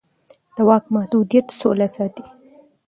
[0.55, 2.25] د واک محدودیت سوله ساتي